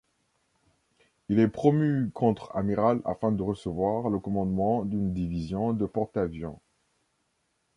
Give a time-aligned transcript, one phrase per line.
[1.29, 6.59] Il est promu contre-amiral afin de recevoir le commandement d'une division de porte-avions.